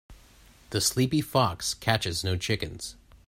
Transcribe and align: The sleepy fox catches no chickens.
The 0.71 0.81
sleepy 0.81 1.21
fox 1.21 1.75
catches 1.75 2.23
no 2.23 2.35
chickens. 2.35 2.95